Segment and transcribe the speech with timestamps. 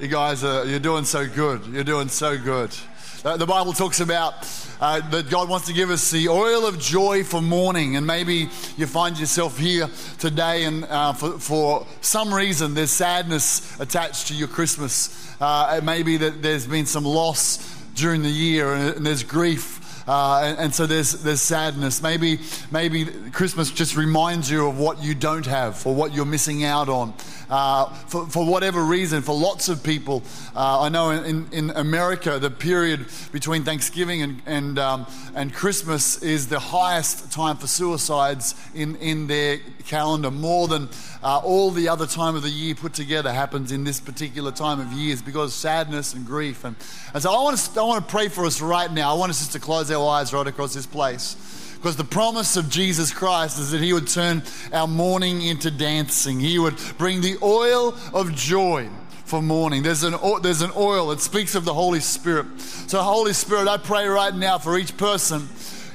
[0.00, 1.66] You guys are you're doing so good.
[1.66, 2.74] You're doing so good.
[3.22, 4.32] Uh, the Bible talks about
[4.80, 8.48] uh, that God wants to give us the oil of joy for mourning, and maybe
[8.78, 14.34] you find yourself here today, and uh, for, for some reason there's sadness attached to
[14.34, 15.38] your Christmas.
[15.38, 17.58] Uh, it may be that there's been some loss
[17.94, 19.80] during the year, and, and there's grief.
[20.08, 22.02] Uh, and, and, so there's, there's sadness.
[22.02, 22.40] Maybe,
[22.72, 26.88] maybe Christmas just reminds you of what you don't have or what you're missing out
[26.88, 27.12] on.
[27.50, 30.22] Uh, for, for, whatever reason, for lots of people,
[30.54, 36.22] uh, I know in, in America, the period between Thanksgiving and, and, um, and Christmas
[36.22, 40.88] is the highest time for suicides in, in their calendar, more than
[41.22, 44.78] uh, all the other time of the year put together happens in this particular time
[44.78, 46.64] of years because sadness and grief.
[46.64, 46.76] And,
[47.12, 49.12] and so I want, to, I want to pray for us right now.
[49.12, 51.36] I want us just to close our eyes right across this place.
[51.80, 56.38] Because the promise of Jesus Christ is that He would turn our mourning into dancing.
[56.38, 58.90] He would bring the oil of joy
[59.24, 59.82] for mourning.
[59.82, 62.60] There's an, there's an oil that speaks of the Holy Spirit.
[62.60, 65.48] So, Holy Spirit, I pray right now for each person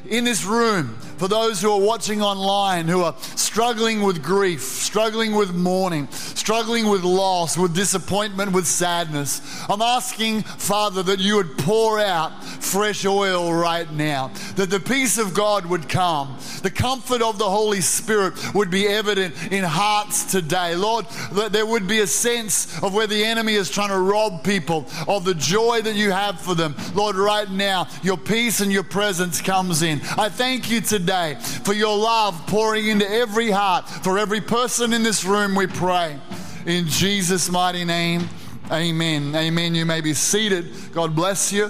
[0.10, 5.34] in this room for those who are watching online who are struggling with grief, struggling
[5.34, 9.42] with mourning, struggling with loss, with disappointment, with sadness.
[9.70, 15.18] I'm asking, Father, that you would pour out fresh oil right now, that the peace
[15.18, 20.32] of God would come, the comfort of the Holy Spirit would be evident in hearts
[20.32, 20.76] today.
[20.76, 24.44] Lord, that there would be a sense of where the enemy is trying to rob
[24.44, 26.76] people of the joy that you have for them.
[26.94, 30.02] Lord, right now, your peace and your presence comes in.
[30.18, 34.92] I thank you today today, for your love pouring into every heart, for every person
[34.92, 36.20] in this room, we pray.
[36.66, 38.28] In Jesus' mighty name,
[38.72, 39.36] amen.
[39.36, 39.76] Amen.
[39.76, 40.74] You may be seated.
[40.94, 41.70] God bless you.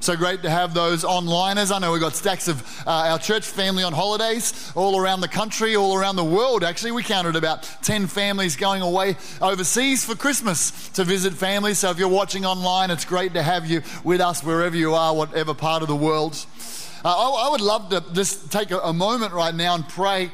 [0.00, 1.74] So great to have those onliners.
[1.74, 5.28] I know we've got stacks of uh, our church family on holidays all around the
[5.28, 6.64] country, all around the world.
[6.64, 11.80] Actually, we counted about 10 families going away overseas for Christmas to visit families.
[11.80, 15.14] So if you're watching online, it's great to have you with us wherever you are,
[15.14, 16.46] whatever part of the world.
[17.04, 20.30] Uh, I, I, would love to just take a, a moment right now and pray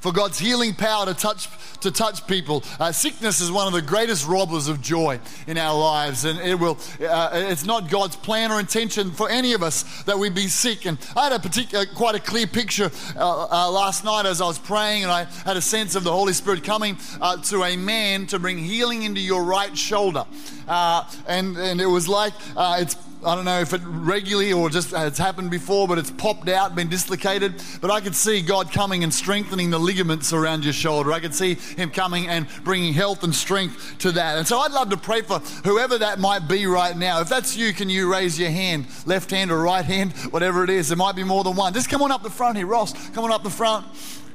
[0.00, 1.48] for God's healing power to touch
[1.80, 2.62] to touch people.
[2.78, 6.54] Uh, sickness is one of the greatest robbers of joy in our lives, and it
[6.58, 6.78] will.
[7.00, 10.86] Uh, it's not God's plan or intention for any of us that we be sick.
[10.86, 14.46] And I had a particular, quite a clear picture uh, uh last night as I
[14.46, 17.76] was praying, and I had a sense of the Holy Spirit coming uh, to a
[17.76, 20.24] man to bring healing into your right shoulder,
[20.70, 24.94] uh, and and it was like it's I don't know if it regularly or just
[24.94, 27.62] it's happened before, but it's popped out, been dislocated.
[27.82, 31.12] But I could see God coming and strengthening the ligaments around your shoulder.
[31.12, 34.38] I could see Him coming and bringing health and strength to that.
[34.38, 37.20] And so I'd love to pray for whoever that might be right now.
[37.20, 40.70] If that's you, can you raise your hand, left hand or right hand, whatever it
[40.70, 40.88] is?
[40.88, 41.74] There might be more than one.
[41.74, 43.10] Just come on up the front here, Ross.
[43.10, 43.86] Come on up the front.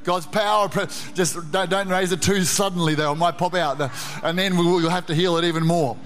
[0.05, 0.69] God's power.
[1.13, 3.11] Just don't, don't raise it too suddenly, though.
[3.11, 3.91] It might pop out.
[4.23, 5.97] And then we'll have to heal it even more.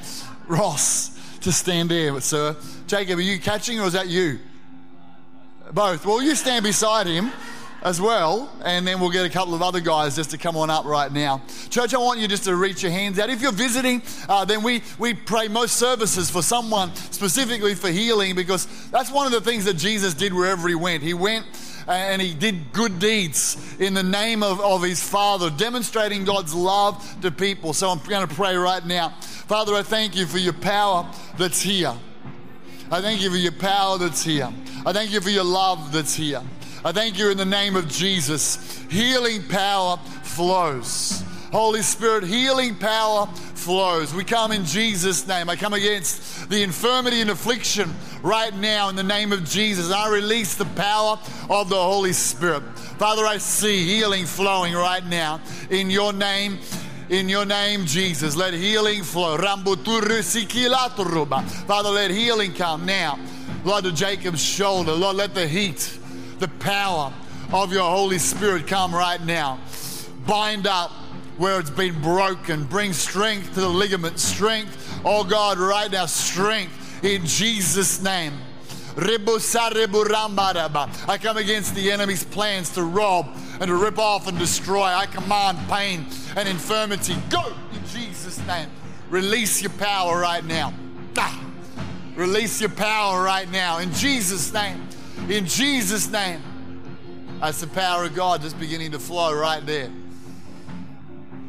[0.48, 2.56] Ross to stand there, sir.
[2.88, 4.40] Jacob, are you catching or is that you?
[5.72, 6.06] Both.
[6.06, 7.32] Well, you stand beside him
[7.82, 10.70] as well, and then we'll get a couple of other guys just to come on
[10.70, 11.42] up right now.
[11.70, 13.30] Church, I want you just to reach your hands out.
[13.30, 18.36] If you're visiting, uh, then we, we pray most services for someone specifically for healing
[18.36, 21.04] because that's one of the things that Jesus did wherever he went.
[21.04, 21.46] He went
[21.88, 27.22] and he did good deeds in the name of, of his Father, demonstrating God's love
[27.22, 27.74] to people.
[27.74, 29.10] So I'm going to pray right now.
[29.20, 31.94] Father, I thank you for your power that's here.
[32.92, 34.52] I thank you for your power that's here.
[34.86, 36.42] I thank you for your love that's here.
[36.84, 38.84] I thank you in the name of Jesus.
[38.90, 41.24] Healing power flows.
[41.52, 43.28] Holy Spirit, healing power
[43.60, 44.14] flows.
[44.14, 45.50] We come in Jesus' name.
[45.50, 47.94] I come against the infirmity and affliction
[48.24, 49.92] right now in the name of Jesus.
[49.92, 52.64] I release the power of the Holy Spirit.
[52.98, 56.60] Father, I see healing flowing right now in your name
[57.10, 58.36] in your name, Jesus.
[58.36, 59.36] Let healing flow.
[59.38, 63.18] Father, let healing come now.
[63.66, 64.94] Lord, to Jacob's shoulder.
[64.94, 65.98] Lord, let the heat,
[66.38, 67.12] the power
[67.52, 69.60] of your Holy Spirit come right now.
[70.28, 70.92] Bind up
[71.40, 72.66] where it's been broken.
[72.66, 74.20] Bring strength to the ligament.
[74.20, 78.34] Strength, oh God, right now, strength in Jesus' name.
[81.08, 84.84] I come against the enemy's plans to rob and to rip off and destroy.
[84.84, 86.06] I command pain
[86.36, 87.16] and infirmity.
[87.30, 88.68] Go in Jesus' name.
[89.10, 90.74] Release your power right now.
[91.18, 91.46] Ah.
[92.16, 94.86] Release your power right now in Jesus' name.
[95.30, 96.42] In Jesus' name.
[97.40, 99.90] That's the power of God just beginning to flow right there.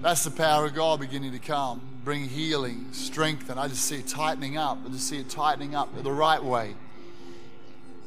[0.02, 3.58] That's the power of God beginning to come, bring healing, strengthen.
[3.58, 4.78] I just see it tightening up.
[4.84, 6.74] I just see it tightening up the right way.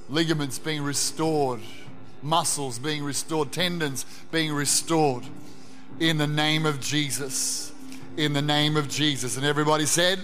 [0.10, 1.62] Ligaments being restored,
[2.22, 5.24] muscles being restored, tendons being restored
[6.00, 7.72] in the name of Jesus.
[8.18, 9.38] in the name of Jesus.
[9.38, 10.19] And everybody said,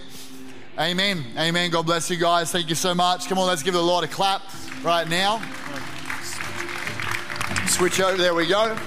[0.77, 1.25] Amen.
[1.37, 1.71] Amen.
[1.71, 2.51] God bless you guys.
[2.51, 3.27] Thank you so much.
[3.27, 4.41] Come on, let's give the Lord a clap
[4.83, 5.41] right now.
[7.67, 8.17] Switch over.
[8.17, 8.77] There we go.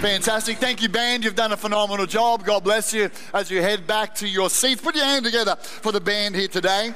[0.00, 0.58] Fantastic.
[0.58, 1.24] Thank you, band.
[1.24, 2.44] You've done a phenomenal job.
[2.44, 4.80] God bless you as you head back to your seats.
[4.80, 6.92] Put your hand together for the band here today.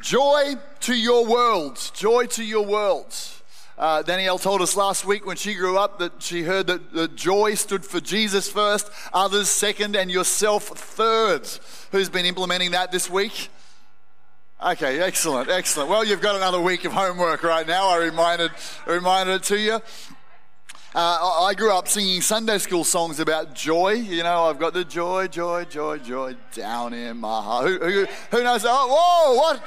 [0.00, 1.90] Joy to your world.
[1.94, 3.14] Joy to your world.
[3.76, 7.16] Uh, Danielle told us last week when she grew up that she heard that, that
[7.16, 11.48] joy stood for Jesus first, others second, and yourself third.
[11.90, 13.48] Who's been implementing that this week?
[14.62, 15.90] Okay, excellent, excellent.
[15.90, 17.88] Well, you've got another week of homework right now.
[17.88, 18.52] I reminded,
[18.86, 19.80] reminded it to you.
[20.94, 23.94] Uh, I grew up singing Sunday school songs about joy.
[23.94, 27.66] You know, I've got the joy, joy, joy, joy down in my heart.
[27.66, 28.64] Who, who, who knows?
[28.64, 29.62] Oh, whoa, what?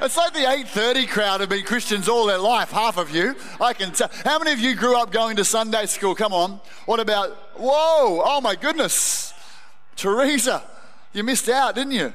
[0.00, 3.36] It's like the 8.30 crowd have been Christians all their life, half of you.
[3.60, 4.10] I can tell.
[4.24, 6.14] How many of you grew up going to Sunday school?
[6.14, 6.62] Come on.
[6.86, 9.34] What about, whoa, oh my goodness.
[9.96, 10.64] Teresa,
[11.12, 12.14] you missed out, didn't you?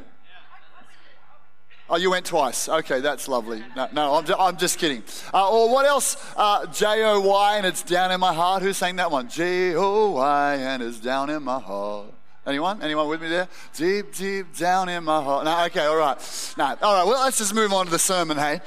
[1.87, 2.67] Oh, you went twice.
[2.67, 3.63] Okay, that's lovely.
[3.75, 5.03] No, no I'm, I'm just kidding.
[5.31, 6.17] Uh, or what else?
[6.35, 8.63] Uh, J O Y and it's down in my heart.
[8.63, 9.29] Who sang that one?
[9.29, 12.07] J O Y and it's down in my heart.
[12.47, 12.81] Anyone?
[12.81, 13.47] Anyone with me there?
[13.75, 15.45] Deep, deep down in my heart.
[15.45, 16.53] No, okay, all right.
[16.57, 17.05] No, all right.
[17.05, 18.61] Well, let's just move on to the sermon, hey?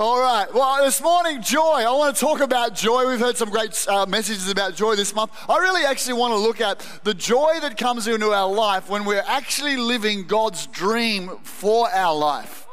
[0.00, 0.46] All right.
[0.54, 1.60] Well, this morning, joy.
[1.60, 3.06] I want to talk about joy.
[3.06, 5.30] We've heard some great uh, messages about joy this month.
[5.46, 9.04] I really actually want to look at the joy that comes into our life when
[9.04, 12.66] we're actually living God's dream for our life.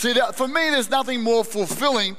[0.00, 2.16] See, that, for me, there's nothing more fulfilling,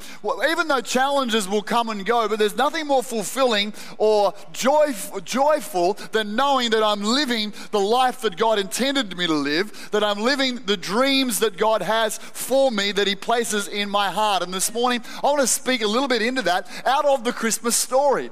[0.47, 4.93] even though challenges will come and go, but there's nothing more fulfilling or joy,
[5.23, 10.03] joyful than knowing that I'm living the life that God intended me to live, that
[10.03, 14.43] I'm living the dreams that God has for me, that He places in my heart.
[14.43, 17.33] And this morning, I want to speak a little bit into that out of the
[17.33, 18.29] Christmas story.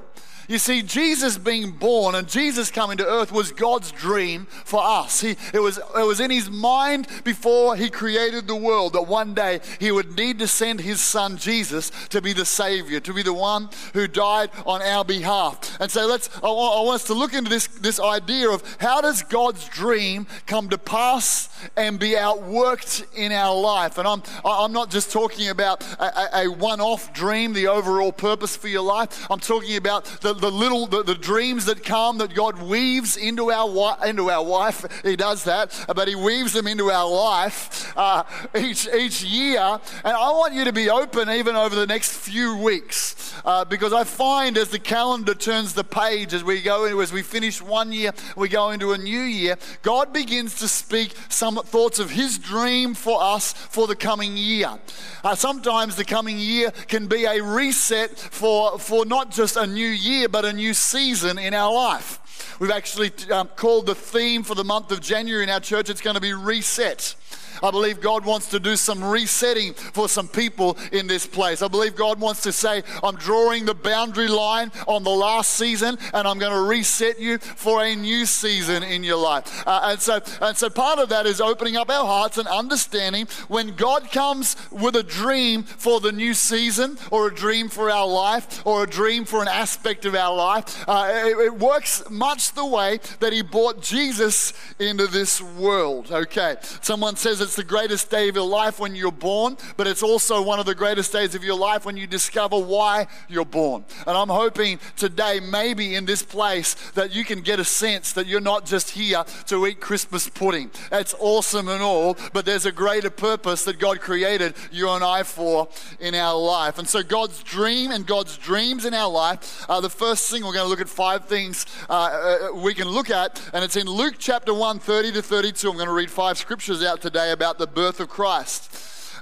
[0.50, 5.20] You see, Jesus being born and Jesus coming to earth was God's dream for us.
[5.20, 9.32] He, it, was, it was in his mind before he created the world that one
[9.32, 13.22] day he would need to send his son Jesus to be the Savior, to be
[13.22, 15.78] the one who died on our behalf.
[15.80, 18.64] And so let's, I want, I want us to look into this, this idea of
[18.80, 23.98] how does God's dream come to pass and be outworked in our life.
[23.98, 28.56] And I'm, I'm not just talking about a, a one off dream, the overall purpose
[28.56, 29.30] for your life.
[29.30, 33.50] I'm talking about the, the little, the, the dreams that come that God weaves into
[33.50, 34.84] our, into our wife.
[35.02, 38.24] He does that, but He weaves them into our life uh,
[38.56, 39.60] each, each year.
[40.04, 43.92] And I want you to be open even over the next few weeks uh, because
[43.92, 47.62] I find as the calendar turns the page, as we go into, as we finish
[47.62, 52.10] one year, we go into a new year, God begins to speak some thoughts of
[52.10, 54.78] His dream for us for the coming year.
[55.22, 59.88] Uh, sometimes the coming year can be a reset for, for not just a new
[59.88, 62.56] year, but a new season in our life.
[62.60, 66.00] We've actually um, called the theme for the month of January in our church, it's
[66.00, 67.14] going to be reset.
[67.62, 71.62] I believe God wants to do some resetting for some people in this place.
[71.62, 75.98] I believe God wants to say, I'm drawing the boundary line on the last season
[76.12, 79.66] and I'm going to reset you for a new season in your life.
[79.66, 83.26] Uh, and, so, and so part of that is opening up our hearts and understanding
[83.48, 88.06] when God comes with a dream for the new season or a dream for our
[88.06, 92.52] life or a dream for an aspect of our life, uh, it, it works much
[92.52, 96.10] the way that He brought Jesus into this world.
[96.10, 99.88] Okay, someone says it's it's the greatest day of your life when you're born, but
[99.88, 103.44] it's also one of the greatest days of your life when you discover why you're
[103.44, 103.84] born.
[104.06, 108.28] And I'm hoping today, maybe in this place, that you can get a sense that
[108.28, 110.70] you're not just here to eat Christmas pudding.
[110.92, 115.24] It's awesome and all, but there's a greater purpose that God created you and I
[115.24, 115.66] for
[115.98, 116.78] in our life.
[116.78, 120.52] And so God's dream and God's dreams in our life are the first thing we're
[120.52, 123.88] going to look at five things uh, uh we can look at, and it's in
[123.88, 125.68] Luke chapter 1, 30 to 32.
[125.68, 128.70] I'm going to read five scriptures out today about the birth of Christ.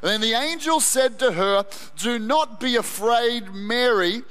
[0.02, 1.64] And then the angel said to her,
[1.96, 4.22] Do not be afraid, Mary,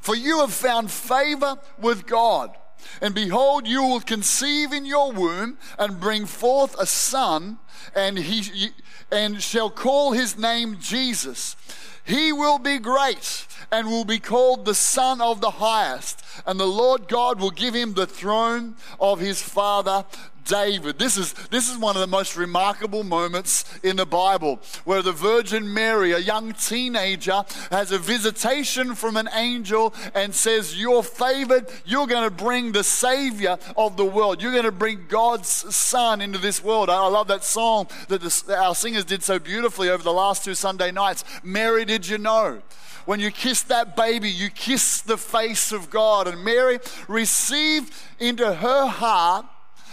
[0.00, 2.56] for you have found favor with God.
[3.00, 7.58] And behold, you will conceive in your womb and bring forth a son,
[7.92, 8.70] and he
[9.10, 11.56] and shall call his name Jesus.
[12.04, 16.66] He will be great and will be called the Son of the Highest, and the
[16.66, 20.04] Lord God will give him the throne of his father
[20.44, 20.98] David.
[20.98, 25.12] This is, this is one of the most remarkable moments in the Bible where the
[25.12, 31.68] Virgin Mary, a young teenager, has a visitation from an angel and says, You're favored.
[31.84, 34.42] You're going to bring the Savior of the world.
[34.42, 36.90] You're going to bring God's Son into this world.
[36.90, 40.54] I love that song that the, our singers did so beautifully over the last two
[40.54, 41.24] Sunday nights.
[41.42, 42.62] Mary, did you know?
[43.04, 46.28] When you kiss that baby, you kiss the face of God.
[46.28, 46.78] And Mary
[47.08, 49.46] received into her heart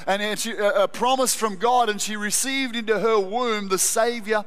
[0.08, 4.46] and a promise from God, and she received into her womb the Savior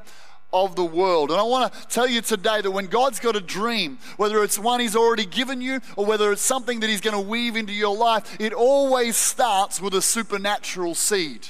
[0.51, 1.31] of the world.
[1.31, 4.59] And I want to tell you today that when God's got a dream, whether it's
[4.59, 7.73] one He's already given you or whether it's something that He's going to weave into
[7.73, 11.47] your life, it always starts with a supernatural seed.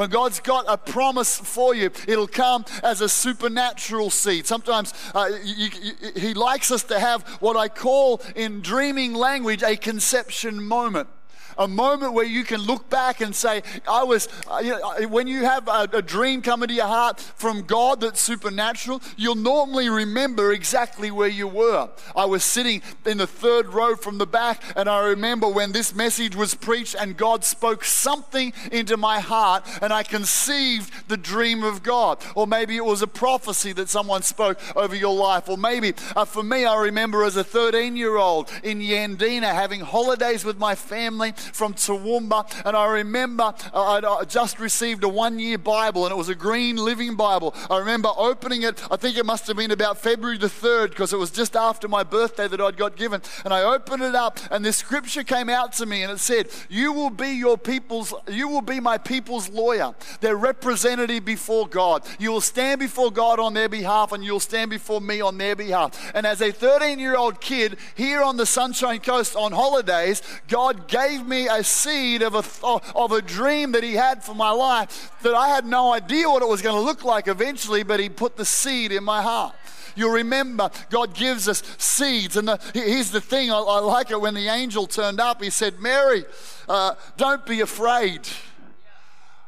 [0.00, 4.46] When God's got a promise for you, it'll come as a supernatural seed.
[4.46, 9.62] Sometimes uh, you, you, He likes us to have what I call in dreaming language
[9.62, 11.10] a conception moment
[11.58, 15.26] a moment where you can look back and say, I was, uh, you know, when
[15.26, 19.88] you have a, a dream come into your heart from God that's supernatural, you'll normally
[19.88, 21.88] remember exactly where you were.
[22.14, 25.94] I was sitting in the third row from the back, and I remember when this
[25.94, 31.62] message was preached and God spoke something into my heart, and I conceived the dream
[31.62, 32.18] of God.
[32.34, 35.48] Or maybe it was a prophecy that someone spoke over your life.
[35.48, 39.80] Or maybe uh, for me, I remember as a 13 year old in Yandina having
[39.80, 42.62] holidays with my family from Toowoomba.
[42.64, 46.34] And I remember uh, I just received a one year Bible, and it was a
[46.34, 47.54] green living Bible.
[47.70, 51.12] I remember opening it, I think it must have been about February the 3rd, because
[51.12, 53.22] it was just after my birthday that I'd got given.
[53.44, 56.48] And I opened it up, and this scripture came out to me, and it said,
[56.68, 62.04] You will be your people's, you will be my people's lawyer, their representative before God.
[62.18, 65.56] You will stand before God on their behalf, and you'll stand before me on their
[65.56, 66.12] behalf.
[66.14, 70.88] And as a 13 year old kid here on the Sunshine Coast on holidays, God
[70.88, 75.12] gave me a seed of a, of a dream that He had for my life
[75.22, 78.10] that I had no idea what it was going to look like eventually, but He
[78.10, 79.54] put the seed in my heart.
[79.96, 82.36] You'll remember God gives us seeds.
[82.36, 85.42] And the, here's the thing I, I, like it when the angel turned up.
[85.42, 86.24] He said, Mary,
[86.68, 88.20] uh, don't be afraid.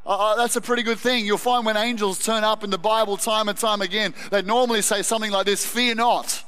[0.05, 1.27] Uh, uh that's a pretty good thing.
[1.27, 4.83] You'll find when angels turn up in the Bible time and time again, they normally
[4.83, 6.45] say something like this Fear not.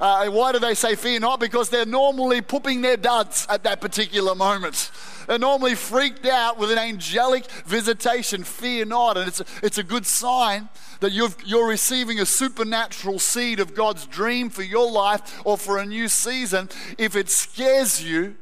[0.00, 1.38] Uh, why do they say fear not?
[1.38, 4.90] Because they're normally pooping their duds at that particular moment.
[5.26, 8.42] They're normally freaked out with an angelic visitation.
[8.42, 9.18] Fear not.
[9.18, 13.74] And it's a, it's a good sign that you are receiving a supernatural seed of
[13.74, 18.36] God's dream for your life or for a new season if it scares you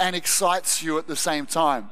[0.00, 1.90] and excites you at the same time.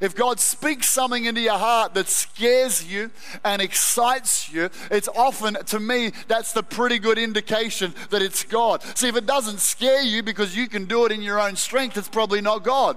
[0.00, 3.10] If God speaks something into your heart that scares you
[3.44, 8.82] and excites you, it's often, to me, that's the pretty good indication that it's God.
[8.96, 11.96] See, if it doesn't scare you because you can do it in your own strength,
[11.96, 12.96] it's probably not God.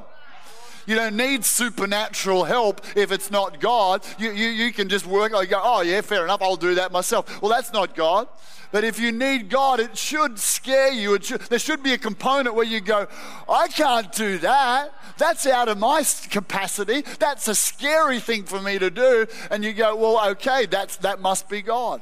[0.86, 4.04] You don't need supernatural help if it's not God.
[4.18, 7.42] You, you, you can just work, oh, yeah, fair enough, I'll do that myself.
[7.42, 8.28] Well, that's not God.
[8.72, 11.20] But if you need God, it should scare you.
[11.22, 13.08] Should, there should be a component where you go,
[13.48, 14.92] I can't do that.
[15.20, 17.04] That's out of my capacity.
[17.20, 19.28] That's a scary thing for me to do.
[19.52, 22.02] And you go, well, okay, that's, that must be God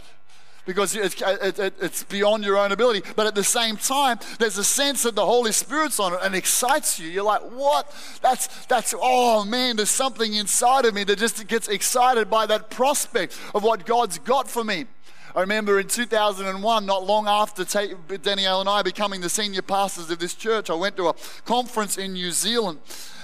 [0.66, 3.04] because it's, it's beyond your own ability.
[3.16, 6.36] But at the same time, there's a sense that the Holy Spirit's on it and
[6.36, 7.10] excites you.
[7.10, 7.94] You're like, what?
[8.22, 12.70] That's, that's, oh man, there's something inside of me that just gets excited by that
[12.70, 14.86] prospect of what God's got for me.
[15.34, 17.64] I remember in 2001, not long after
[18.18, 21.16] Danielle and I becoming the senior pastors of this church, I went to a
[21.46, 22.80] conference in New Zealand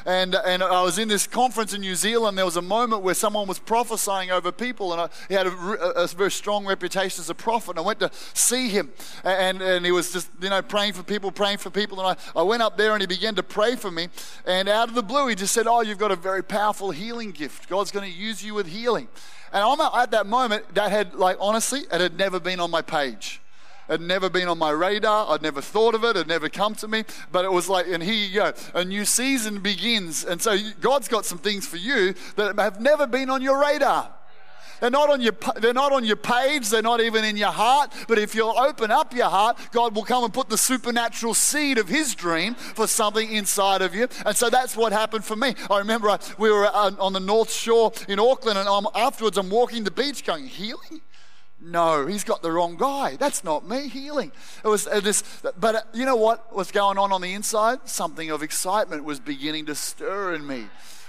[0.08, 2.38] and, and I was in this conference in New Zealand.
[2.38, 5.52] There was a moment where someone was prophesying over people, and I, he had a,
[5.52, 7.72] a, very strong reputation as a prophet.
[7.72, 8.94] And I went to see him,
[9.26, 12.00] and, and he was just, you know, praying for people, praying for people.
[12.00, 14.08] And I, I went up there and he began to pray for me.
[14.46, 17.32] And out of the blue, he just said, Oh, you've got a very powerful healing
[17.32, 17.68] gift.
[17.68, 19.10] God's going to use you with healing.
[19.52, 22.82] And I'm at that moment, that had, like, honestly, it had never been on my
[22.82, 23.42] page.
[23.88, 25.32] Had never been on my radar.
[25.32, 26.18] I'd never thought of it.
[26.18, 27.04] It never come to me.
[27.32, 28.54] But it was like, and here you go.
[28.74, 30.26] A new season begins.
[30.26, 34.12] And so God's got some things for you that have never been on your radar.
[34.80, 37.92] They're not on your, they're not on your page, they're not even in your heart.
[38.08, 41.78] But if you'll open up your heart, God will come and put the supernatural seed
[41.78, 44.08] of His dream for something inside of you.
[44.26, 45.56] And so that's what happened for me.
[45.70, 49.50] I remember I, we were on the North Shore in Auckland, and I'm, afterwards I'm
[49.50, 51.02] walking the beach going, Healing?
[51.60, 53.16] No, he's got the wrong guy.
[53.16, 54.32] That's not me healing.
[54.64, 55.24] It was uh, this,
[55.60, 57.80] but uh, you know what was going on on the inside?
[57.90, 60.68] Something of excitement was beginning to stir in me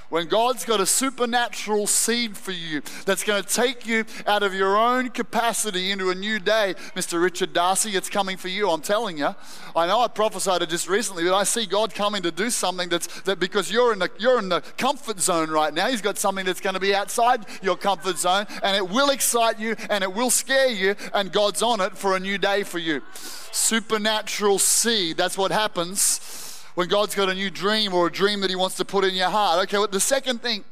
[0.08, 4.54] when God's got a supernatural seed for you that's going to take you out of
[4.54, 7.22] your own capacity into a new day, Mr.
[7.22, 8.70] Richard Darcy, it's coming for you.
[8.70, 9.34] I'm telling you.
[9.76, 12.88] I know I prophesied it just recently, but I see God coming to do something
[12.88, 15.88] that's that because you're in the you're in the comfort zone right now.
[15.88, 19.58] He's got something that's going to be outside your comfort zone, and it will excite
[19.58, 22.78] you and it will scare you, and God's on it for a new day for
[22.78, 23.02] you.
[23.52, 25.16] Supernatural seed.
[25.16, 26.47] That's what happens
[26.78, 29.12] when God's got a new dream or a dream that He wants to put in
[29.12, 29.64] your heart.
[29.64, 30.62] Okay, well, the second thing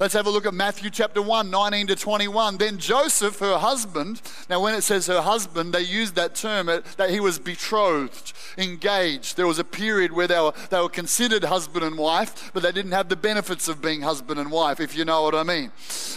[0.00, 2.56] Let's have a look at Matthew chapter 1, 19 to 21.
[2.56, 7.10] Then Joseph, her husband, now when it says her husband, they used that term that
[7.10, 9.36] he was betrothed, engaged.
[9.36, 12.72] There was a period where they were, they were considered husband and wife, but they
[12.72, 15.70] didn't have the benefits of being husband and wife, if you know what I mean.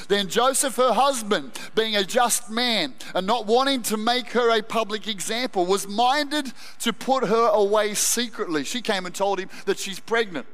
[0.08, 4.64] Then Joseph, her husband, being a just man and not wanting to make her a
[4.64, 8.64] public example, was minded to put her away secretly.
[8.64, 10.46] She came and told him that she's pregnant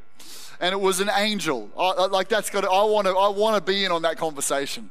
[0.60, 1.70] and it was an angel.
[1.78, 2.66] I, like that's got.
[2.66, 3.12] I want to.
[3.12, 4.90] I want to be in on that conversation,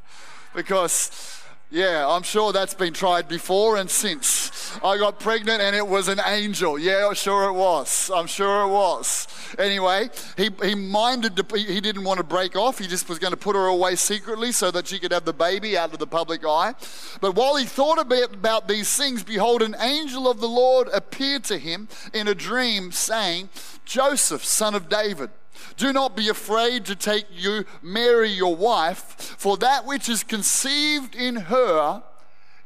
[0.55, 1.35] because.
[1.71, 4.75] Yeah, I'm sure that's been tried before and since.
[4.83, 6.79] I got pregnant and it was an angel.
[6.79, 8.11] Yeah, sure it was.
[8.15, 9.29] I'm sure it was.
[9.59, 10.09] Anyway,
[10.39, 12.79] he, he minded, to, he didn't want to break off.
[12.79, 15.35] He just was going to put her away secretly so that she could have the
[15.35, 16.75] baby out of the public eye.
[17.21, 21.59] But while he thought about these things, behold, an angel of the Lord appeared to
[21.59, 23.51] him in a dream, saying,
[23.89, 25.31] Joseph, son of David,
[25.79, 29.01] do not be afraid to take you, Mary, your wife,
[29.39, 32.03] for that which is conceived in her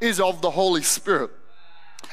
[0.01, 1.31] is of the Holy Spirit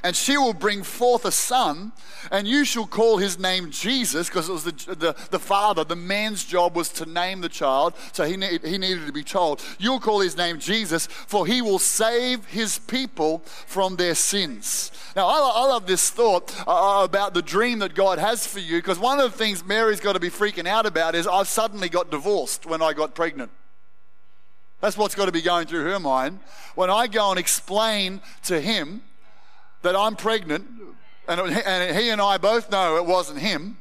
[0.04, 1.92] and she will bring forth a son,
[2.32, 5.96] and you shall call his name Jesus, because it was the, the, the, father, the
[5.96, 9.64] man's job was to name the child, so he, need, he needed to be told.
[9.78, 14.92] You'll call his name Jesus, for he will save his people from their sins.
[15.16, 18.78] Now, I, I love this thought uh, about the dream that God has for you,
[18.78, 21.90] because one of the things Mary's got to be freaking out about is I've suddenly
[21.90, 23.52] got divorced when I got pregnant.
[24.82, 26.40] That's what's got to be going through her mind.
[26.76, 29.02] When I go and explain to him
[29.82, 30.68] that I'm pregnant,
[31.28, 33.78] and, and he and I both know it wasn't him,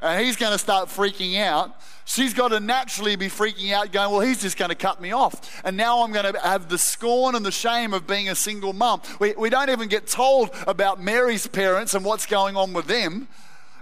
[0.00, 1.80] and he's going to start freaking out.
[2.04, 5.10] She's got to naturally be freaking out, going, Well, he's just going to cut me
[5.12, 5.60] off.
[5.64, 8.72] And now I'm going to have the scorn and the shame of being a single
[8.72, 9.02] mum.
[9.18, 13.26] We, we don't even get told about Mary's parents and what's going on with them.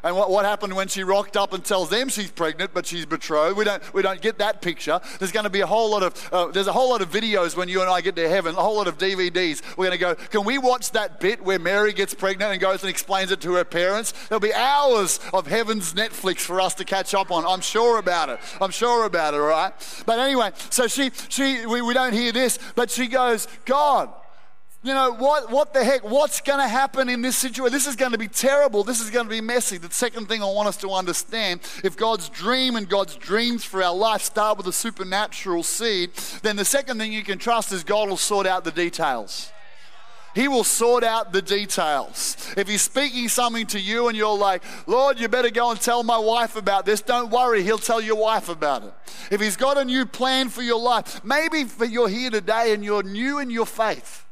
[0.05, 3.07] And what, what happened when she rocked up and tells them she's pregnant, but she's
[3.07, 3.57] betrothed?
[3.57, 5.01] We don't, we don't get that picture.
[5.19, 7.57] There's going to be a whole lot of, uh, there's a whole lot of videos
[7.57, 9.63] when you and I get to heaven, a whole lot of DVDs.
[9.79, 12.83] We're going to go, can we watch that bit where Mary gets pregnant and goes
[12.83, 14.13] and explains it to her parents?
[14.29, 17.47] There'll be hours of heaven's Netflix for us to catch up on.
[17.47, 18.41] I'm sure about it.
[18.61, 19.73] I'm sure about it, all right?
[20.05, 24.13] But anyway, so she, she we, we don't hear this, but she goes, God,
[24.85, 26.05] you know, what, what the heck?
[26.05, 27.73] What's going to happen in this situation?
[27.73, 28.85] This is going to be terrible.
[28.85, 29.79] This is going to be messy.
[29.79, 33.83] The second thing I want us to understand if God's dream and God's dreams for
[33.83, 37.83] our life start with a supernatural seed, then the second thing you can trust is
[37.83, 39.51] God will sort out the details.
[40.35, 42.37] He will sort out the details.
[42.55, 46.03] If He's speaking something to you and you're like, Lord, you better go and tell
[46.03, 48.93] my wife about this, don't worry, He'll tell your wife about it.
[49.31, 53.03] If He's got a new plan for your life, maybe you're here today and you're
[53.03, 54.25] new in your faith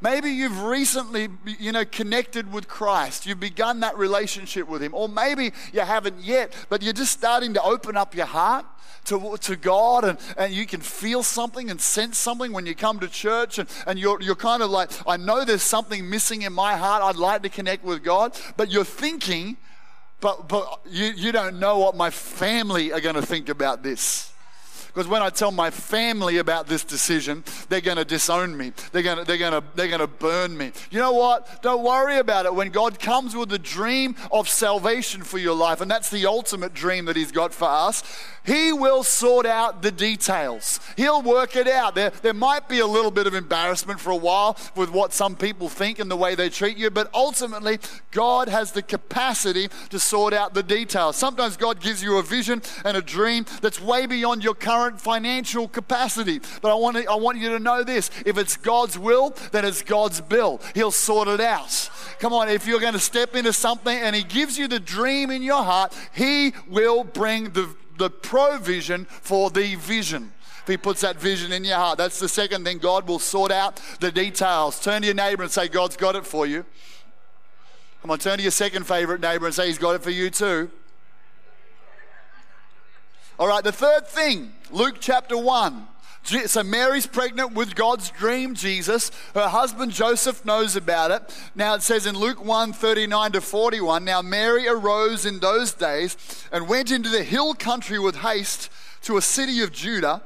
[0.00, 1.28] Maybe you've recently,
[1.58, 3.26] you know, connected with Christ.
[3.26, 4.94] You've begun that relationship with Him.
[4.94, 8.66] Or maybe you haven't yet, but you're just starting to open up your heart
[9.04, 13.00] to, to God and, and you can feel something and sense something when you come
[13.00, 16.52] to church and, and you're, you're kind of like, I know there's something missing in
[16.52, 17.02] my heart.
[17.02, 18.38] I'd like to connect with God.
[18.56, 19.56] But you're thinking,
[20.20, 24.32] but, but you, you don't know what my family are going to think about this.
[24.94, 28.72] Because when I tell my family about this decision, they're going to disown me.
[28.92, 30.70] They're going to, they're going to, they're going to burn me.
[30.92, 31.62] You know what?
[31.62, 32.54] Don't worry about it.
[32.54, 36.74] When God comes with the dream of salvation for your life, and that's the ultimate
[36.74, 38.04] dream that He's got for us,
[38.44, 40.80] He will sort out the details.
[40.96, 41.94] He'll work it out.
[41.94, 45.34] There, there might be a little bit of embarrassment for a while with what some
[45.34, 47.78] people think and the way they treat you, but ultimately,
[48.10, 51.16] God has the capacity to sort out the details.
[51.16, 55.66] Sometimes God gives you a vision and a dream that's way beyond your current financial
[55.66, 56.40] capacity.
[56.60, 59.64] But I want, to, I want you to know this if it's God's will, then
[59.64, 60.60] it's God's bill.
[60.74, 61.90] He'll sort it out.
[62.18, 65.30] Come on, if you're going to step into something and He gives you the dream
[65.30, 70.32] in your heart, He will bring the, the provision for the vision
[70.64, 71.98] if he puts that vision in your heart.
[71.98, 72.78] That's the second thing.
[72.78, 74.80] God will sort out the details.
[74.80, 76.64] Turn to your neighbor and say, God's got it for you.
[78.00, 80.30] Come on, turn to your second favorite neighbor and say, He's got it for you
[80.30, 80.70] too.
[83.38, 85.86] All right, the third thing, Luke chapter 1.
[86.24, 89.10] So Mary's pregnant with God's dream, Jesus.
[89.34, 91.36] Her husband Joseph knows about it.
[91.54, 96.16] Now it says in Luke 1 39 to 41 Now Mary arose in those days
[96.50, 98.70] and went into the hill country with haste
[99.02, 100.22] to a city of Judah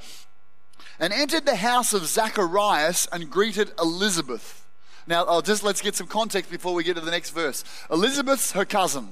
[1.00, 4.66] and entered the house of Zacharias and greeted Elizabeth.
[5.06, 7.64] Now, I'll just let's get some context before we get to the next verse.
[7.90, 9.08] Elizabeth's her cousin.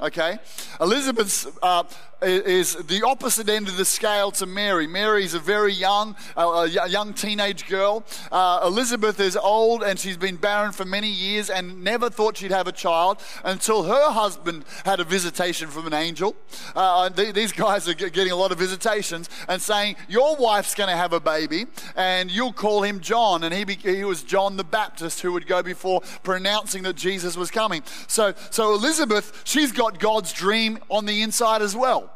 [0.00, 0.38] Okay?
[0.80, 1.84] Elizabeth uh,
[2.20, 4.86] is the opposite end of the scale to Mary.
[4.86, 8.04] Mary is a very young, uh, a young teenage girl.
[8.32, 12.50] Uh, Elizabeth is old and she's been barren for many years and never thought she'd
[12.50, 16.34] have a child until her husband had a visitation from an angel.
[16.74, 20.74] Uh, th- these guys are g- getting a lot of visitations and saying, Your wife's
[20.74, 23.44] going to have a baby and you'll call him John.
[23.44, 27.36] And he, be- he was John the Baptist who would go before pronouncing that Jesus
[27.36, 27.82] was coming.
[28.08, 32.12] So, so Elizabeth, she's got God's dream on the inside as well.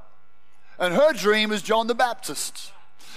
[0.79, 2.73] And her dream is John the Baptist.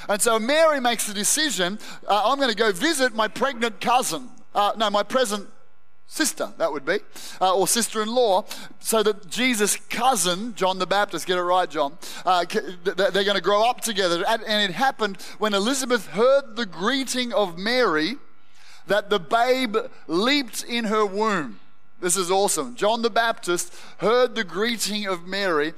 [0.08, 4.30] And so Mary makes the decision uh, I'm going to go visit my pregnant cousin,
[4.54, 5.50] uh, no, my present
[6.08, 7.00] sister, that would be,
[7.42, 8.46] uh, or sister in law,
[8.80, 12.46] so that Jesus' cousin, John the Baptist, get it right, John, uh,
[12.84, 14.24] they're going to grow up together.
[14.28, 18.18] And it happened when Elizabeth heard the greeting of Mary
[18.88, 19.76] that the babe
[20.08, 21.60] leaped in her womb.
[22.02, 22.76] This is awesome.
[22.76, 25.74] John the Baptist heard the greeting of Mary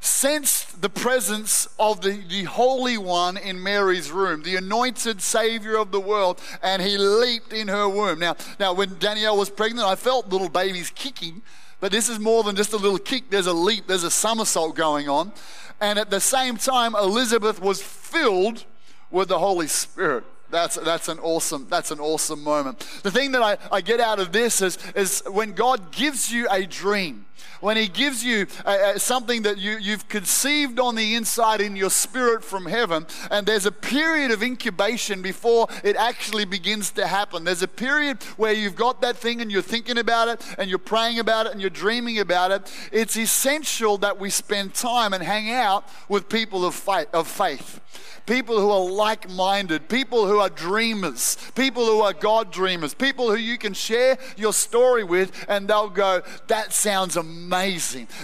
[0.00, 5.90] sensed the presence of the, the Holy One in Mary's room, the anointed Savior of
[5.90, 8.20] the world, and he leaped in her womb.
[8.20, 11.42] Now, now when Danielle was pregnant, I felt little babies kicking,
[11.80, 13.30] but this is more than just a little kick.
[13.30, 15.32] There's a leap, there's a somersault going on.
[15.80, 18.64] And at the same time, Elizabeth was filled
[19.10, 20.24] with the Holy Spirit.
[20.50, 22.78] That's, that's an awesome that's an awesome moment.
[23.02, 26.46] The thing that I, I get out of this is, is when God gives you
[26.50, 27.26] a dream,
[27.60, 31.76] when He gives you uh, uh, something that you, you've conceived on the inside in
[31.76, 37.06] your spirit from heaven, and there's a period of incubation before it actually begins to
[37.06, 37.44] happen.
[37.44, 40.78] There's a period where you've got that thing and you're thinking about it, and you're
[40.78, 42.72] praying about it, and you're dreaming about it.
[42.92, 47.08] It's essential that we spend time and hang out with people of faith.
[47.12, 47.80] Of faith
[48.26, 53.30] people who are like minded, people who are dreamers, people who are God dreamers, people
[53.30, 57.45] who you can share your story with and they'll go, That sounds amazing.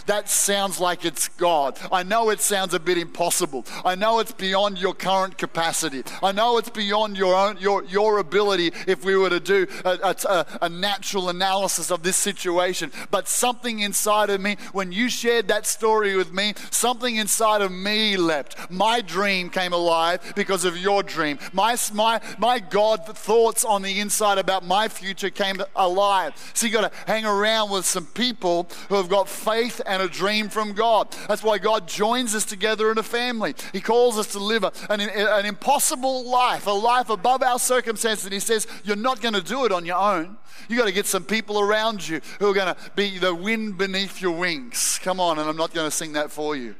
[0.06, 1.78] That sounds like it's God.
[1.90, 3.66] I know it sounds a bit impossible.
[3.84, 6.02] I know it's beyond your current capacity.
[6.22, 10.14] I know it's beyond your own your, your ability if we were to do a,
[10.28, 12.90] a, a natural analysis of this situation.
[13.10, 17.72] But something inside of me, when you shared that story with me, something inside of
[17.72, 18.70] me leapt.
[18.70, 21.38] My dream came alive alive because of your dream.
[21.52, 26.32] My, my, my God thoughts on the inside about my future came alive.
[26.54, 30.08] So you got to hang around with some people who have got faith and a
[30.08, 31.14] dream from God.
[31.28, 33.54] That's why God joins us together in a family.
[33.74, 38.24] He calls us to live an, an impossible life, a life above our circumstances.
[38.24, 40.38] And He says, You're not going to do it on your own.
[40.66, 43.76] You've got to get some people around you who are going to be the wind
[43.76, 44.98] beneath your wings.
[45.02, 46.74] Come on, and I'm not going to sing that for you.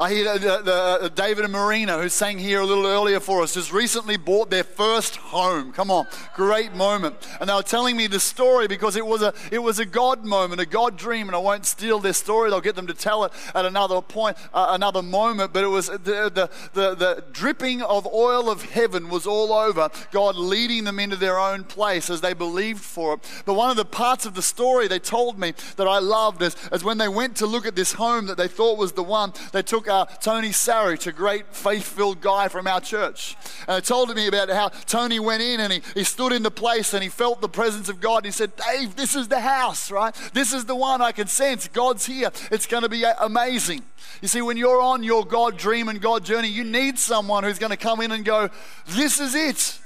[0.00, 3.42] I hear the, the, uh, David and Marina, who sang here a little earlier for
[3.42, 5.72] us, just recently bought their first home.
[5.72, 6.06] Come on,
[6.36, 7.16] great moment.
[7.40, 10.24] And they were telling me the story because it was a it was a God
[10.24, 11.26] moment, a God dream.
[11.26, 14.36] And I won't steal their story; they'll get them to tell it at another point,
[14.54, 15.52] uh, another moment.
[15.52, 19.90] But it was the, the the the dripping of oil of heaven was all over.
[20.12, 23.42] God leading them into their own place as they believed for it.
[23.44, 26.54] But one of the parts of the story they told me that I loved is,
[26.70, 29.32] is when they went to look at this home that they thought was the one.
[29.50, 33.36] They took uh, Tony Sarich, a great faith filled guy from our church.
[33.66, 36.94] And told me about how Tony went in and he, he stood in the place
[36.94, 38.24] and he felt the presence of God.
[38.24, 40.14] He said, Dave, this is the house, right?
[40.34, 41.68] This is the one I can sense.
[41.68, 42.30] God's here.
[42.50, 43.82] It's going to be amazing.
[44.22, 47.58] You see, when you're on your God dream and God journey, you need someone who's
[47.58, 48.50] going to come in and go,
[48.86, 49.78] This is it.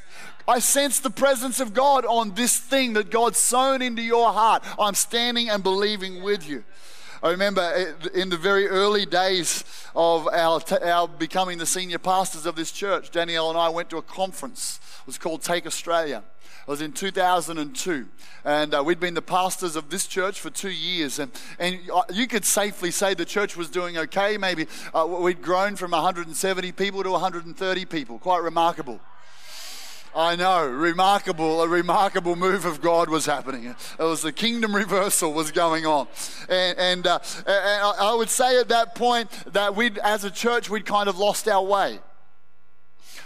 [0.47, 4.65] I sense the presence of God on this thing that God's sown into your heart.
[4.79, 6.65] I'm standing and believing with you.
[7.23, 9.63] I remember uh, in the very early days
[9.95, 13.99] of our, our becoming the senior pastors of this church, Danielle and I went to
[13.99, 14.81] a conference.
[15.03, 16.25] It was called Take Australia.
[16.63, 18.09] It was in 2002.
[18.45, 21.21] And uh, we'd been the pastors of this church for two years.
[21.21, 21.31] And,
[21.61, 24.37] and uh, you could safely say the church was doing okay.
[24.37, 28.19] Maybe uh, we'd grown from 170 people to 130 people.
[28.19, 29.01] Quite remarkable.
[30.15, 33.65] I know, remarkable, a remarkable move of God was happening.
[33.65, 36.07] It was the kingdom reversal was going on.
[36.49, 40.69] And, and, uh, and I would say at that point that we as a church,
[40.69, 42.01] we'd kind of lost our way.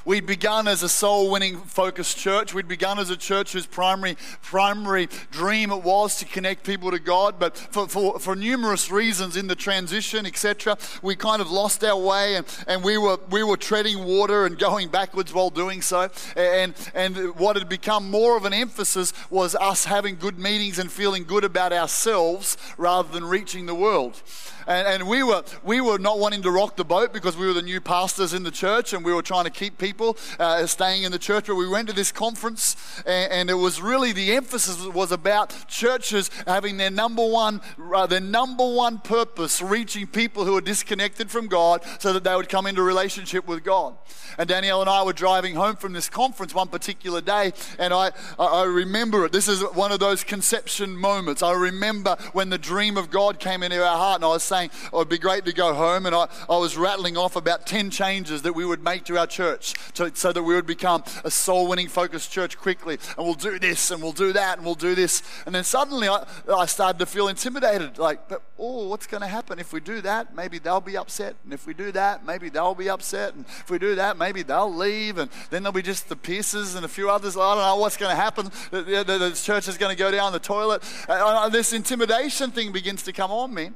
[0.06, 2.54] We'd begun as a soul winning focused church.
[2.54, 7.00] We'd begun as a church whose primary, primary dream it was to connect people to
[7.00, 7.40] God.
[7.40, 11.98] But for, for, for numerous reasons in the transition, etc., we kind of lost our
[12.00, 16.08] way and, and we, were, we were treading water and going backwards while doing so.
[16.36, 20.88] And, and what had become more of an emphasis was us having good meetings and
[20.88, 24.22] feeling good about ourselves rather than reaching the world.
[24.66, 27.52] And, and we, were, we were not wanting to rock the boat because we were
[27.52, 31.04] the new pastors in the church and we were trying to keep people uh, staying
[31.04, 31.46] in the church.
[31.46, 32.76] But we went to this conference
[33.06, 37.60] and, and, it was really the emphasis was about churches having their number one,
[37.94, 42.34] uh, their number one purpose, reaching people who are disconnected from God so that they
[42.34, 43.94] would come into relationship with God.
[44.36, 48.10] And Danielle and I were driving home from this conference one particular day and I,
[48.38, 49.32] I remember it.
[49.32, 51.42] This is one of those conception moments.
[51.42, 54.55] I remember when the dream of God came into our heart and I was saying,
[54.56, 56.06] saying oh, it'd be great to go home.
[56.06, 59.26] And I, I was rattling off about 10 changes that we would make to our
[59.26, 62.98] church to, so that we would become a soul winning focused church quickly.
[63.16, 65.22] And we'll do this and we'll do that and we'll do this.
[65.44, 69.26] And then suddenly I, I started to feel intimidated like, but oh, what's going to
[69.26, 70.34] happen if we do that?
[70.34, 71.36] Maybe they'll be upset.
[71.44, 73.34] And if we do that, maybe they'll be upset.
[73.34, 75.18] And if we do that, maybe they'll leave.
[75.18, 77.36] And then there'll be just the Pierces and a few others.
[77.36, 78.50] I don't know what's going to happen.
[78.70, 80.82] The, the, the church is going to go down the toilet.
[81.50, 83.70] This intimidation thing begins to come on me.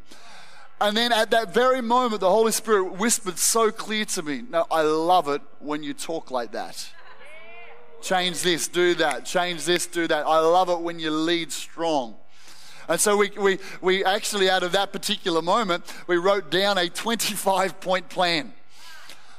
[0.80, 4.42] And then at that very moment, the Holy Spirit whispered so clear to me.
[4.48, 6.90] Now, I love it when you talk like that.
[8.00, 9.26] Change this, do that.
[9.26, 10.26] Change this, do that.
[10.26, 12.16] I love it when you lead strong.
[12.88, 16.88] And so we, we, we actually, out of that particular moment, we wrote down a
[16.88, 18.54] 25 point plan.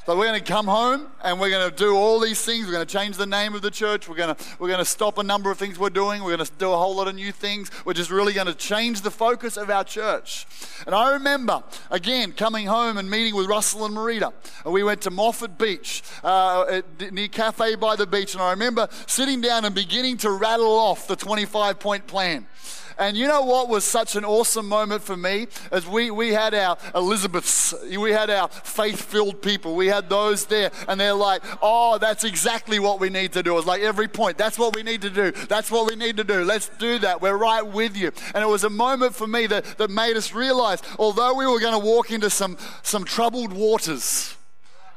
[0.07, 2.65] So we're going to come home and we're going to do all these things.
[2.65, 4.09] We're going to change the name of the church.
[4.09, 6.23] We're going to, we're going to stop a number of things we're doing.
[6.23, 7.69] We're going to do a whole lot of new things.
[7.85, 10.47] We're just really going to change the focus of our church.
[10.87, 14.33] And I remember, again, coming home and meeting with Russell and Marita.
[14.65, 18.33] And we went to Moffat Beach, uh, near Cafe by the beach.
[18.33, 22.47] And I remember sitting down and beginning to rattle off the 25 point plan.
[22.97, 25.47] And you know what was such an awesome moment for me?
[25.71, 30.45] As we, we had our Elizabeths, we had our faith filled people, we had those
[30.45, 33.57] there, and they're like, oh, that's exactly what we need to do.
[33.57, 35.31] It's like every point, that's what we need to do.
[35.31, 36.43] That's what we need to do.
[36.43, 37.21] Let's do that.
[37.21, 38.11] We're right with you.
[38.33, 41.59] And it was a moment for me that, that made us realize, although we were
[41.59, 44.35] going to walk into some, some troubled waters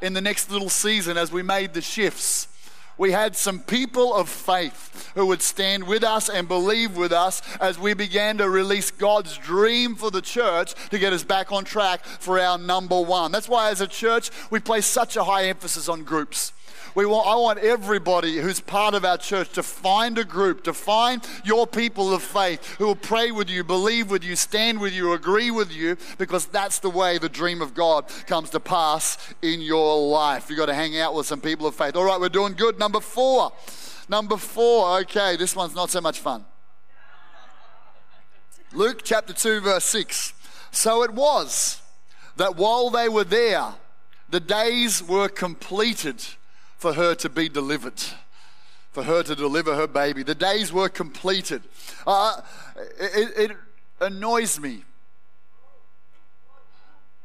[0.01, 2.49] in the next little season as we made the shifts
[2.97, 7.43] we had some people of faith who would stand with us and believe with us
[7.59, 11.65] as we began to release God's dream for the church to get us back on
[11.65, 13.33] track for our number one.
[13.33, 16.53] That's why, as a church, we place such a high emphasis on groups.
[16.95, 20.73] We want, I want everybody who's part of our church to find a group, to
[20.73, 24.93] find your people of faith who will pray with you, believe with you, stand with
[24.93, 29.19] you, agree with you, because that's the way the dream of God comes to pass
[29.43, 30.49] in your life.
[30.49, 31.97] You've got to hang out with some people of faith.
[31.97, 32.79] All right, we're doing good.
[32.79, 33.53] Number four.
[34.09, 35.01] Number four.
[35.01, 36.45] Okay, this one's not so much fun.
[38.73, 40.33] Luke chapter 2, verse 6.
[40.71, 41.81] So it was
[42.37, 43.75] that while they were there,
[44.31, 46.25] the days were completed
[46.77, 48.03] for her to be delivered,
[48.93, 50.23] for her to deliver her baby.
[50.23, 51.63] The days were completed.
[52.07, 52.41] Uh,
[52.99, 53.57] it, it
[54.01, 54.83] annoys me.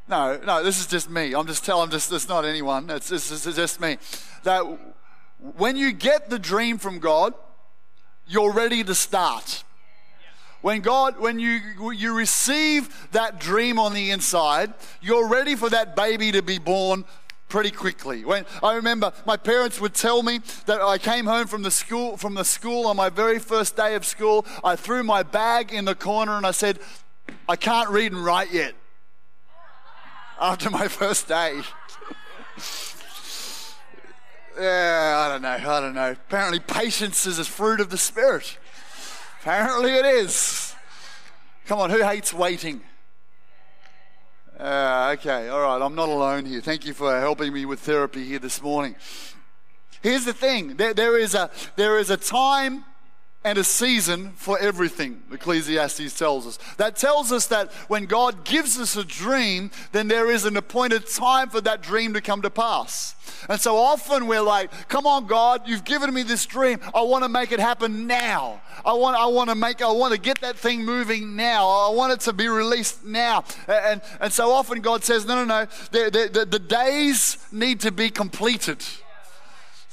[0.07, 1.35] No, no, this is just me.
[1.35, 2.89] I'm just telling, just, it's not anyone.
[2.89, 3.97] It's, it's, just me.
[4.43, 4.63] That
[5.55, 7.35] when you get the dream from God,
[8.27, 9.63] you're ready to start.
[10.62, 11.59] When God, when you,
[11.93, 17.05] you receive that dream on the inside, you're ready for that baby to be born
[17.49, 18.23] pretty quickly.
[18.23, 22.15] When I remember my parents would tell me that I came home from the school
[22.15, 25.85] from the school on my very first day of school, I threw my bag in
[25.85, 26.79] the corner and I said,
[27.49, 28.75] I can't read and write yet.
[30.39, 31.62] After my first day.
[34.57, 35.49] yeah, I don't know.
[35.49, 36.12] I don't know.
[36.12, 38.57] Apparently patience is a fruit of the spirit.
[39.41, 40.75] Apparently it is.
[41.65, 42.81] Come on, who hates waiting?
[44.60, 46.60] Uh, okay, all right, I'm not alone here.
[46.60, 48.98] Thank you for helping me with therapy here this morning.
[50.02, 52.84] Here's the thing there, there, is, a, there is a time
[53.41, 56.60] and a season for everything, Ecclesiastes tells us.
[56.75, 61.08] That tells us that when God gives us a dream, then there is an appointed
[61.08, 63.15] time for that dream to come to pass.
[63.47, 66.80] And so often we're like, come on, God, you've given me this dream.
[66.93, 68.62] I want to make it happen now.
[68.86, 71.69] I want, I want to make, I want to get that thing moving now.
[71.69, 73.45] I want it to be released now.
[73.69, 77.91] And, and so often God says, no, no, no, the, the, the days need to
[77.91, 78.84] be completed.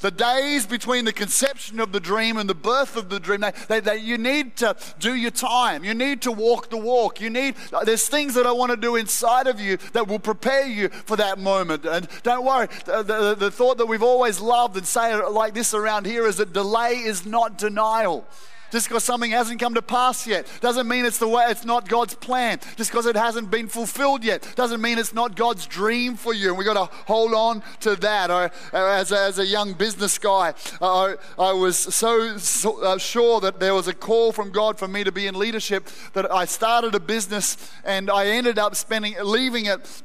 [0.01, 3.81] The days between the conception of the dream and the birth of the dream, they,
[3.81, 5.85] they, you need to do your time.
[5.85, 7.19] You need to walk the walk.
[7.19, 7.55] You need,
[7.85, 11.17] there's things that I want to do inside of you that will prepare you for
[11.17, 11.87] that moment.
[11.87, 15.55] And don't worry, the, the, the thought that we've always loved and say it like
[15.55, 18.27] this around here is that delay is not denial.
[18.73, 21.89] Just because something hasn't come to pass yet doesn't mean it's the way it's not
[21.89, 22.59] God's plan.
[22.77, 26.49] Just because it hasn't been fulfilled yet doesn't mean it's not God's dream for you.
[26.49, 28.31] And we've got to hold on to that.
[28.73, 33.61] As, a, as a young business guy, I, I was so, so uh, sure that
[33.61, 36.95] there was a call from God for me to be in leadership that I started
[36.95, 40.03] a business and I ended up spending leaving it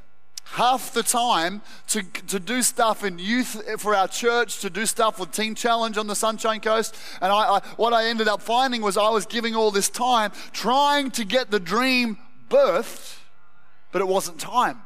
[0.52, 5.20] half the time to, to do stuff in youth for our church, to do stuff
[5.20, 6.96] with Teen Challenge on the Sunshine Coast.
[7.22, 10.32] And I, I, what I ended up finding was I was giving all this time
[10.52, 12.18] trying to get the dream
[12.50, 13.18] birthed,
[13.92, 14.82] but it wasn't time.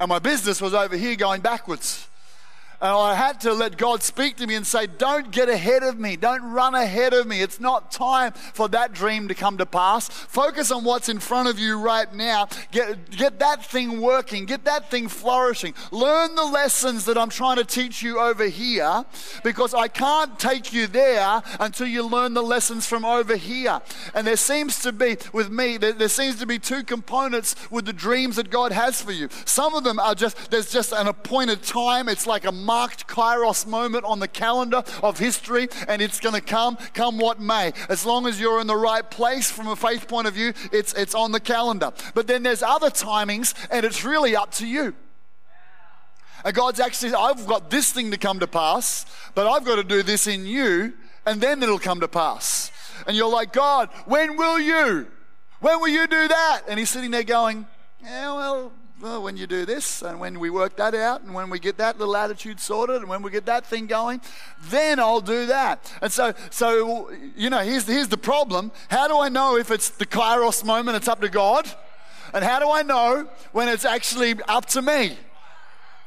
[0.00, 2.08] And my business was over here going backwards.
[2.82, 6.00] And I had to let God speak to me and say, Don't get ahead of
[6.00, 6.16] me.
[6.16, 7.40] Don't run ahead of me.
[7.40, 10.08] It's not time for that dream to come to pass.
[10.08, 12.48] Focus on what's in front of you right now.
[12.72, 14.46] Get, get that thing working.
[14.46, 15.74] Get that thing flourishing.
[15.92, 19.04] Learn the lessons that I'm trying to teach you over here
[19.44, 23.80] because I can't take you there until you learn the lessons from over here.
[24.12, 27.84] And there seems to be, with me, there, there seems to be two components with
[27.84, 29.28] the dreams that God has for you.
[29.44, 32.08] Some of them are just, there's just an appointed time.
[32.08, 36.40] It's like a marked kairos moment on the calendar of history, and it's going to
[36.40, 37.70] come, come what may.
[37.90, 40.94] As long as you're in the right place from a faith point of view, it's,
[40.94, 41.92] it's on the calendar.
[42.14, 44.94] But then there's other timings, and it's really up to you.
[46.46, 49.04] And God's actually, I've got this thing to come to pass,
[49.34, 50.94] but I've got to do this in you,
[51.26, 52.72] and then it'll come to pass.
[53.06, 55.08] And you're like, God, when will you?
[55.60, 56.62] When will you do that?
[56.68, 57.66] And He's sitting there going,
[58.02, 61.50] Yeah, well, well, when you do this and when we work that out and when
[61.50, 64.20] we get that little attitude sorted and when we get that thing going,
[64.68, 65.92] then I'll do that.
[66.00, 68.70] And so, so you know, here's, here's the problem.
[68.90, 71.68] How do I know if it's the kairos moment, it's up to God?
[72.32, 75.18] And how do I know when it's actually up to me?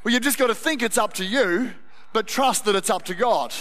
[0.06, 1.72] Well, you've just got to think it's up to you,
[2.14, 3.54] but trust that it's up to God.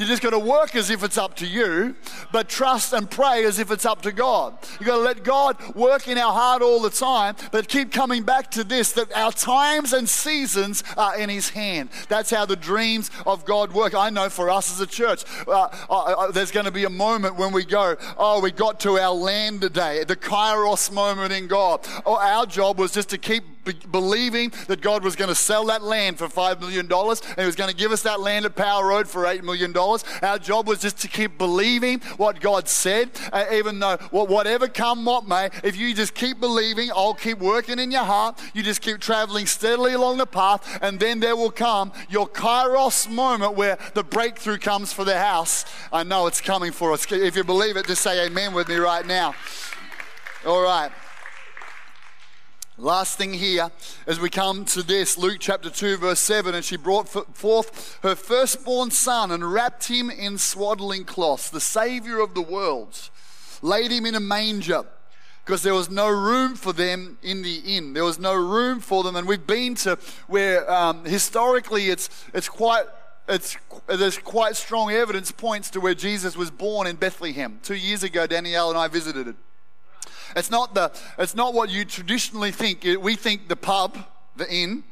[0.00, 1.94] You just got to work as if it's up to you,
[2.32, 4.56] but trust and pray as if it's up to God.
[4.78, 8.22] You've got to let God work in our heart all the time, but keep coming
[8.22, 11.90] back to this that our times and seasons are in His hand.
[12.08, 13.94] That's how the dreams of God work.
[13.94, 16.90] I know for us as a church, uh, uh, uh, there's going to be a
[16.90, 21.46] moment when we go, oh, we got to our land today, the Kairos moment in
[21.46, 21.86] God.
[22.06, 25.66] Oh, our job was just to keep be- believing that God was going to sell
[25.66, 28.56] that land for $5 million and He was going to give us that land at
[28.56, 29.76] Power Road for $8 million.
[29.76, 34.68] Our job was just to keep believing what God said, uh, even though well, whatever
[34.68, 38.40] come what may, if you just keep believing, I'll keep working in your heart.
[38.54, 43.10] You just keep traveling steadily along the path, and then there will come your kairos
[43.10, 45.64] moment where the breakthrough comes for the house.
[45.92, 47.10] I know it's coming for us.
[47.10, 49.34] If you believe it, just say amen with me right now.
[50.46, 50.90] All right.
[52.80, 53.70] Last thing here,
[54.06, 58.14] as we come to this, Luke chapter 2, verse 7, and she brought forth her
[58.14, 63.10] firstborn son and wrapped him in swaddling cloths, the Savior of the world,
[63.60, 64.86] laid him in a manger
[65.44, 67.92] because there was no room for them in the inn.
[67.92, 72.48] There was no room for them, and we've been to where um, historically it's, it's
[72.48, 72.86] quite
[73.28, 77.60] it's, there's quite strong evidence points to where Jesus was born in Bethlehem.
[77.62, 79.36] Two years ago, Danielle and I visited it.
[80.36, 82.86] It's not, the, it's not what you traditionally think.
[83.00, 83.98] We think the pub,
[84.36, 84.84] the inn,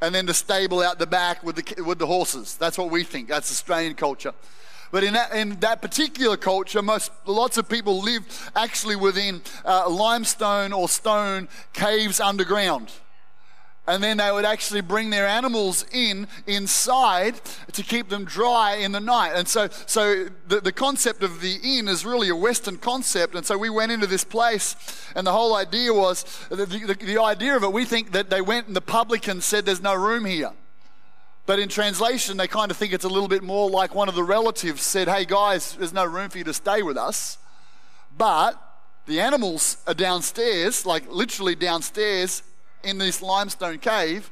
[0.00, 2.56] and then the stable out the back with the, with the horses.
[2.56, 3.28] That's what we think.
[3.28, 4.34] That's Australian culture.
[4.92, 9.88] But in that, in that particular culture, most, lots of people live actually within uh,
[9.88, 12.92] limestone or stone caves underground
[13.86, 17.40] and then they would actually bring their animals in inside
[17.72, 19.32] to keep them dry in the night.
[19.34, 23.34] And so, so the, the concept of the inn is really a Western concept.
[23.34, 24.76] And so we went into this place,
[25.14, 27.72] and the whole idea was the, the, the idea of it.
[27.72, 30.52] We think that they went and the publican said, "There's no room here."
[31.46, 34.16] But in translation, they kind of think it's a little bit more like one of
[34.16, 37.38] the relatives said, Hey guys, there's no room for you to stay with us.
[38.18, 38.60] But
[39.06, 42.42] the animals are downstairs, like literally downstairs,
[42.86, 44.30] in this limestone cave,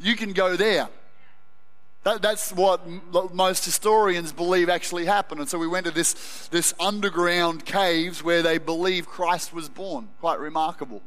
[0.00, 0.88] you can go there.
[2.04, 2.80] That, that's what
[3.34, 5.40] most historians believe actually happened.
[5.40, 10.08] And so we went to this, this underground caves where they believe Christ was born.
[10.20, 11.02] Quite remarkable.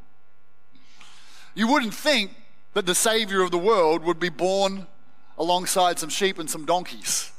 [1.56, 2.32] You wouldn't think
[2.73, 4.88] that the Savior of the world would be born
[5.38, 7.32] alongside some sheep and some donkeys.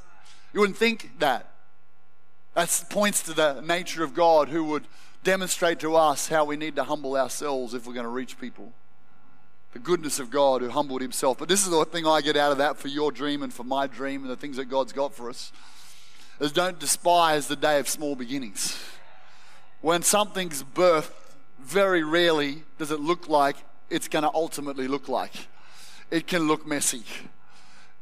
[0.53, 1.49] You wouldn't think that.
[2.55, 4.87] That points to the nature of God who would
[5.25, 8.73] demonstrate to us how we need to humble ourselves if we're going to reach people
[9.73, 11.39] the goodness of God who humbled himself.
[11.39, 13.65] But this is the thing I get out of that for your dream and for
[13.65, 15.53] my dream and the things that God's got for us
[16.41, 18.79] is don't despise the day of small beginnings.
[19.81, 21.13] When something's birthed,
[21.61, 23.57] very rarely does it look like
[23.89, 25.33] it's going to ultimately look like.
[26.11, 27.05] It can look messy.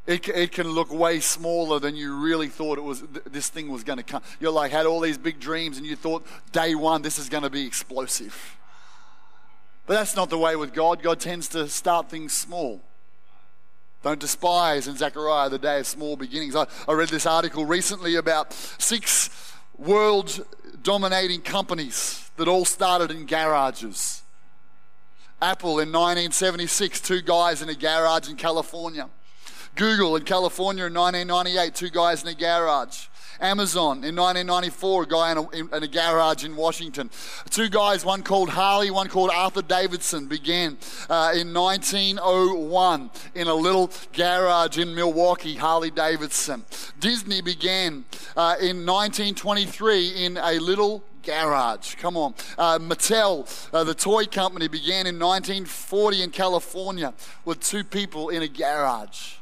[0.07, 3.03] It, it can look way smaller than you really thought it was.
[3.27, 4.23] This thing was going to come.
[4.41, 7.43] You're like had all these big dreams, and you thought day one this is going
[7.43, 8.57] to be explosive.
[9.91, 11.03] But that's not the way with God.
[11.03, 12.81] God tends to start things small.
[14.05, 16.55] Don't despise in Zechariah the day of small beginnings.
[16.55, 20.47] I, I read this article recently about six world
[20.85, 24.23] dominating companies that all started in garages.
[25.43, 29.11] Apple in 1976, two guys in a garage in California.
[29.75, 33.09] Google in California in 1998, two guys in a garage.
[33.41, 37.11] Amazon in 1994, a guy in a, in a, garage in Washington.
[37.51, 40.77] Two guys, one called Harley, one called Arthur Davidson, began
[41.09, 46.65] uh, in 1901 in a little garage in Milwaukee, Harley Davidson.
[46.99, 48.05] Disney began
[48.37, 51.95] uh, in 1923 in a little garage.
[51.97, 52.35] Come on.
[52.57, 57.15] Uh, Mattel, uh, the toy company, began in 1940 in California
[57.45, 59.40] with two people in a garage.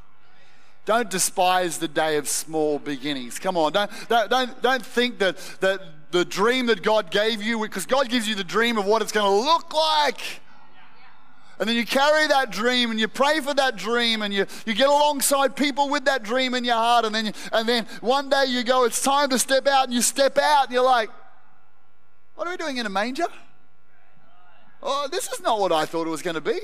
[0.88, 3.38] Don't despise the day of small beginnings.
[3.38, 3.72] Come on.
[3.72, 5.82] Don't, don't, don't, think that, that
[6.12, 9.12] the dream that God gave you, because God gives you the dream of what it's
[9.12, 10.40] going to look like.
[11.58, 14.72] And then you carry that dream and you pray for that dream and you, you
[14.72, 17.04] get alongside people with that dream in your heart.
[17.04, 19.92] And then, you, and then one day you go, it's time to step out, and
[19.92, 21.10] you step out and you're like,
[22.34, 23.26] what are we doing in a manger?
[24.82, 26.58] Oh, this is not what I thought it was going to be.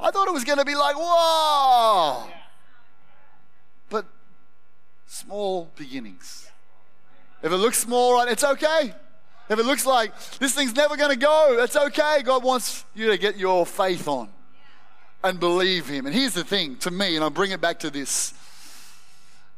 [0.00, 2.30] I thought it was going to be like, whoa.
[5.12, 6.48] Small beginnings.
[7.42, 8.94] If it looks small, right, it's okay.
[9.48, 12.22] If it looks like this thing's never going to go, that's okay.
[12.22, 14.28] God wants you to get your faith on
[15.24, 16.06] and believe Him.
[16.06, 18.34] And here's the thing to me, and I'll bring it back to this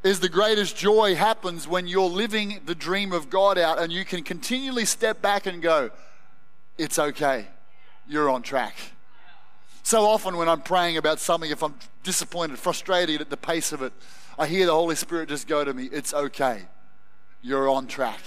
[0.02, 4.06] is the greatest joy happens when you're living the dream of God out and you
[4.06, 5.90] can continually step back and go,
[6.78, 7.46] It's okay.
[8.08, 8.74] You're on track.
[9.82, 11.74] So often when I'm praying about something, if I'm
[12.04, 13.92] disappointed, frustrated at the pace of it,
[14.38, 16.62] I hear the Holy Spirit just go to me, It's okay.
[17.42, 18.20] You're on track.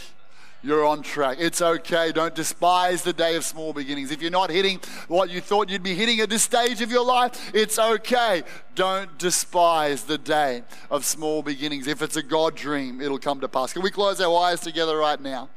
[0.66, 1.38] You're on track.
[1.40, 2.12] It's okay.
[2.12, 4.10] Don't despise the day of small beginnings.
[4.10, 7.06] If you're not hitting what you thought you'd be hitting at this stage of your
[7.06, 8.42] life, it's okay.
[8.74, 11.86] Don't despise the day of small beginnings.
[11.86, 13.74] If it's a God dream, it'll come to pass.
[13.74, 15.50] Can we close our eyes together right now?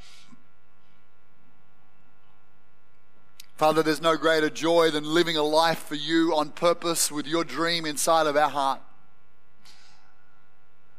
[3.56, 7.44] Father, there's no greater joy than living a life for you on purpose with your
[7.44, 8.80] dream inside of our heart.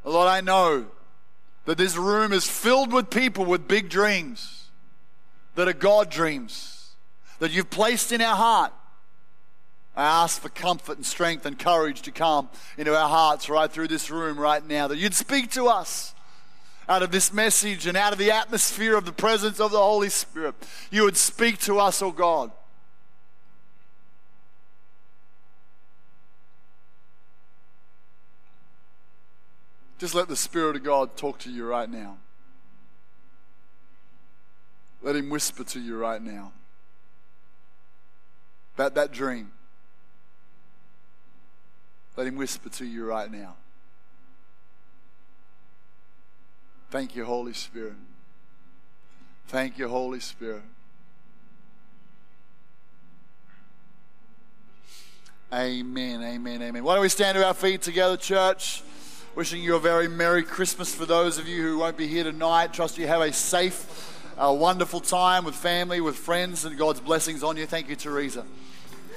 [0.10, 0.88] Lord, I know
[1.66, 4.66] that this room is filled with people with big dreams
[5.56, 6.96] that are God dreams
[7.40, 8.74] that you've placed in our heart.
[9.96, 13.90] I ask for comfort and strength and courage to come into our hearts right through
[13.90, 16.16] this room right now, that you'd speak to us
[16.88, 20.10] out of this message and out of the atmosphere of the presence of the Holy
[20.10, 20.56] Spirit.
[20.90, 22.52] You would speak to us, oh God.
[30.00, 32.18] Just let the Spirit of God talk to you right now.
[35.02, 36.54] Let Him whisper to you right now
[38.76, 39.52] about that dream.
[42.16, 43.56] Let Him whisper to you right now.
[46.90, 47.94] Thank you, Holy Spirit.
[49.48, 50.64] Thank you, Holy Spirit.
[55.54, 56.84] Amen, amen, amen.
[56.84, 58.82] Why don't we stand to our feet together, church?
[59.40, 62.74] Wishing you a very Merry Christmas for those of you who won't be here tonight.
[62.74, 67.42] Trust you have a safe, uh, wonderful time with family, with friends, and God's blessings
[67.42, 67.66] on you.
[67.66, 68.44] Thank you, Teresa.